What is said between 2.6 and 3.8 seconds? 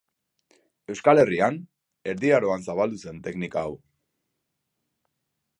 zabaldu zen teknika hau.